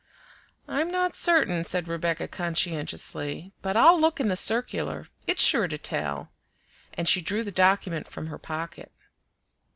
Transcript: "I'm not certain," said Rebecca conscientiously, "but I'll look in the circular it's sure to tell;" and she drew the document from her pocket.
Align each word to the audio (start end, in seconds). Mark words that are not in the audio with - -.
"I'm 0.67 0.89
not 0.89 1.15
certain," 1.15 1.63
said 1.63 1.87
Rebecca 1.87 2.27
conscientiously, 2.27 3.53
"but 3.61 3.77
I'll 3.77 4.01
look 4.01 4.19
in 4.19 4.29
the 4.29 4.35
circular 4.35 5.05
it's 5.27 5.43
sure 5.43 5.67
to 5.67 5.77
tell;" 5.77 6.31
and 6.95 7.07
she 7.07 7.21
drew 7.21 7.43
the 7.43 7.51
document 7.51 8.07
from 8.07 8.25
her 8.25 8.39
pocket. 8.39 8.91